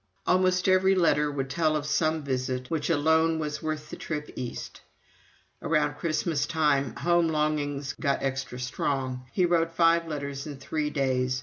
[0.25, 4.31] Almost every letter would tell of some one visit which "alone was worth the trip
[4.35, 4.81] East."
[5.61, 11.39] Around Christmastime home longings got extra strong he wrote five letters in three days.